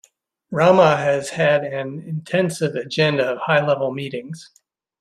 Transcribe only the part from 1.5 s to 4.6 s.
an intensive agenda of high level meetings.